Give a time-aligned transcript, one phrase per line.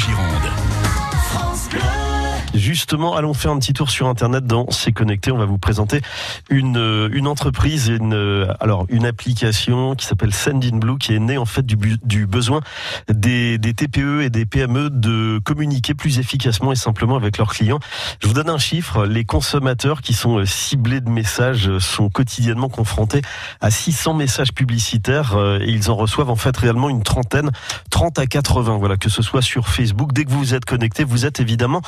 [0.00, 0.49] Gironde.
[2.70, 5.32] Justement, allons faire un petit tour sur Internet dans C'est connecté.
[5.32, 6.02] On va vous présenter
[6.50, 11.36] une, euh, une entreprise, une, euh, alors une application qui s'appelle Sendinblue, qui est née
[11.36, 12.60] en fait du, du besoin
[13.08, 17.80] des, des TPE et des PME de communiquer plus efficacement et simplement avec leurs clients.
[18.22, 19.04] Je vous donne un chiffre.
[19.04, 23.22] Les consommateurs qui sont euh, ciblés de messages sont quotidiennement confrontés
[23.60, 27.50] à 600 messages publicitaires et ils en reçoivent en fait réellement une trentaine,
[27.90, 28.76] 30 à 80.
[28.78, 30.12] Voilà, que ce soit sur Facebook.
[30.12, 31.82] Dès que vous êtes connecté, vous êtes évidemment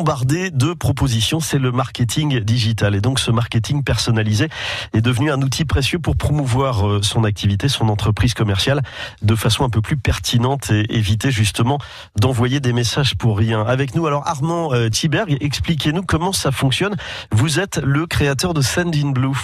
[0.00, 1.40] bombardé de propositions.
[1.40, 2.94] C'est le marketing digital.
[2.94, 4.48] Et donc ce marketing personnalisé
[4.94, 8.80] est devenu un outil précieux pour promouvoir euh, son activité, son entreprise commerciale
[9.20, 11.76] de façon un peu plus pertinente et éviter justement
[12.18, 13.60] d'envoyer des messages pour rien.
[13.60, 16.96] Avec nous alors Armand euh, Thiberg, expliquez-nous comment ça fonctionne.
[17.30, 19.36] Vous êtes le créateur de Sendinblue.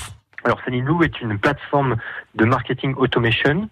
[0.44, 1.96] Alors Sendinblue est une plateforme
[2.34, 3.68] de marketing automation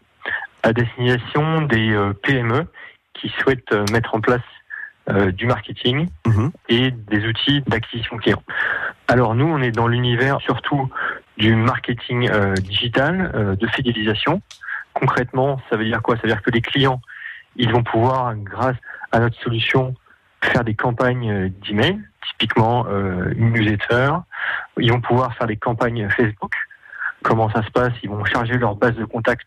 [0.63, 2.67] à destination des euh, PME
[3.15, 4.43] qui souhaitent mettre en place
[5.11, 6.51] euh, du marketing mhm.
[6.71, 8.43] et des outils d'acquisition client.
[9.07, 10.91] Alors nous, on est dans l'univers surtout
[11.37, 14.41] du marketing euh, digital, euh, de fidélisation.
[14.95, 16.17] Concrètement, ça veut dire quoi?
[16.17, 17.03] Ça veut dire que les clients,
[17.57, 18.79] ils vont pouvoir, grâce
[19.13, 19.95] à notre solution,
[20.43, 24.13] faire des campagnes d'email, typiquement une newsletter.
[24.79, 26.55] Ils vont pouvoir faire des campagnes Facebook.
[27.23, 27.93] Comment ça se passe?
[28.03, 29.47] Ils vont charger leur base de contact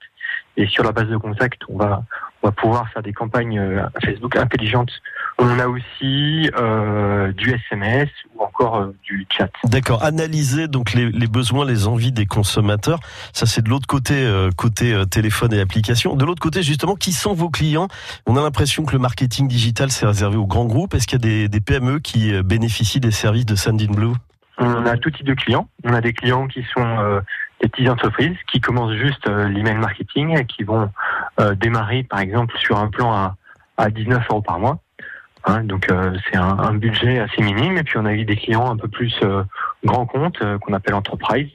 [0.56, 2.04] et sur la base de contact, on va
[2.44, 3.60] on va pouvoir faire des campagnes
[4.04, 4.92] Facebook intelligentes.
[5.40, 9.50] On a aussi euh, du SMS ou encore euh, du chat.
[9.66, 10.04] D'accord.
[10.04, 13.00] Analyser donc les, les, besoins, les envies des consommateurs.
[13.34, 16.16] Ça c'est de l'autre côté, euh, côté euh, téléphone et application.
[16.16, 17.88] De l'autre côté, justement, qui sont vos clients?
[18.26, 20.96] On a l'impression que le marketing digital c'est réservé aux grands groupes.
[20.96, 24.14] Est-ce qu'il y a des, des, PME qui bénéficient des services de Sendinblue
[24.58, 25.68] On a tout type de clients.
[25.84, 27.22] On a des clients qui sont
[27.62, 30.90] des petites entreprises qui commencent juste l'email marketing et qui vont
[31.40, 33.36] euh, démarrer par exemple sur un plan à,
[33.78, 34.80] à 19 euros par mois.
[35.48, 37.78] Hein, donc euh, c'est un, un, budget assez minime.
[37.78, 39.44] Et puis on a eu des clients un peu plus euh,
[39.84, 41.50] grands comptes qu'on appelle enterprise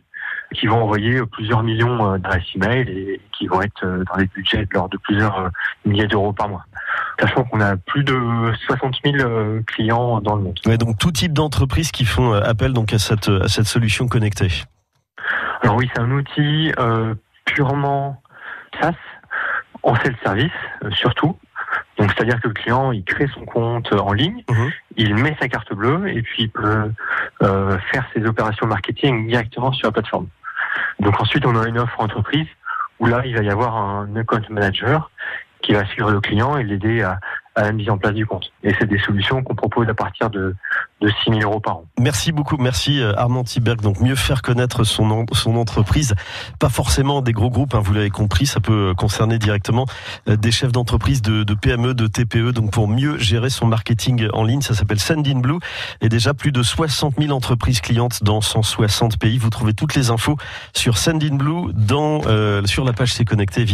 [0.54, 4.68] qui vont envoyer plusieurs millions d'adresses email et qui vont être dans des budgets de
[4.74, 5.50] l'ordre de plusieurs
[5.86, 6.66] milliers d'euros par mois.
[7.18, 10.58] Sachant qu'on a plus de 60 000 clients dans le monde.
[10.66, 14.50] Ouais, donc tout type d'entreprises qui font appel donc à cette, à cette solution connectée.
[15.62, 17.14] Alors oui, c'est un outil euh,
[17.46, 18.22] purement
[18.78, 18.92] SaaS
[19.82, 20.52] on fait le service,
[20.84, 21.36] euh, surtout.
[22.02, 24.70] Donc, c'est-à-dire que le client, il crée son compte en ligne, mhm.
[24.96, 26.90] il met sa carte bleue et puis il peut
[27.42, 30.26] euh, faire ses opérations marketing directement sur la plateforme.
[30.98, 32.48] Donc ensuite, on a une offre entreprise
[32.98, 35.12] où là, il va y avoir un account manager
[35.60, 37.20] qui va suivre le client et l'aider à,
[37.54, 38.52] à la mise en place du compte.
[38.64, 40.56] Et c'est des solutions qu'on propose à partir de,
[41.02, 41.84] de 6 000 euros par an.
[41.98, 43.80] Merci beaucoup, merci euh, Armand Tiberg.
[43.80, 46.14] Donc mieux faire connaître son, son entreprise,
[46.58, 49.86] pas forcément des gros groupes, hein, vous l'avez compris, ça peut concerner directement
[50.28, 52.52] euh, des chefs d'entreprise de, PME, de TPE.
[52.52, 55.58] Donc pour mieux gérer son marketing en ligne, ça s'appelle Sendinblue
[56.00, 59.38] et déjà plus de 60 000 entreprises clientes dans 160 pays.
[59.38, 60.36] Vous trouvez toutes les infos
[60.72, 61.72] sur Sendinblue
[62.26, 63.72] euh, sur la page C'est connecté évidemment.